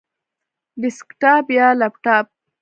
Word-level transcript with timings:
ډیسکټاپ 0.81 1.45
یا 1.57 1.67
لپټاپ؟ 1.81 2.25